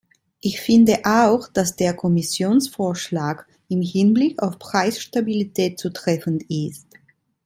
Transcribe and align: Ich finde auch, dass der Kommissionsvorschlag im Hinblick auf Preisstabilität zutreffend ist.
Ich 0.39 0.59
finde 0.59 1.01
auch, 1.03 1.47
dass 1.49 1.75
der 1.75 1.93
Kommissionsvorschlag 1.95 3.45
im 3.69 3.83
Hinblick 3.83 4.41
auf 4.41 4.57
Preisstabilität 4.57 5.77
zutreffend 5.77 6.43
ist. 6.49 6.87